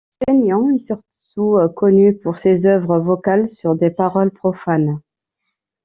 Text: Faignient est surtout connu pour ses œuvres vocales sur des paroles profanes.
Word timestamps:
Faignient 0.25 0.67
est 0.71 0.79
surtout 0.79 1.59
connu 1.75 2.17
pour 2.17 2.39
ses 2.39 2.65
œuvres 2.65 2.97
vocales 2.97 3.47
sur 3.47 3.75
des 3.75 3.91
paroles 3.91 4.31
profanes. 4.31 4.99